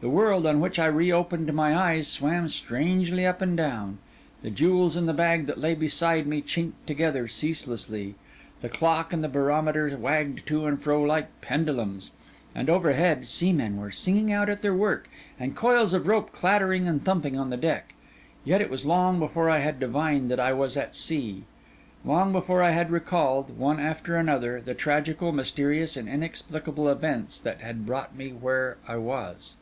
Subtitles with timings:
[0.00, 3.98] The world on which I reopened my eyes swam strangely up and down;
[4.42, 8.14] the jewels in the bag that lay beside me chinked together ceaselessly;
[8.62, 12.12] the clock and the barometer wagged to and fro like pendulums;
[12.54, 17.04] and overhead, seamen were singing out at their work, and coils of rope clattering and
[17.04, 17.94] thumping on the deck.
[18.44, 21.42] Yet it was long before I had divined that I was at sea;
[22.04, 27.62] long before I had recalled, one after another, the tragical, mysterious, and inexplicable events that
[27.62, 29.56] had brought me where was.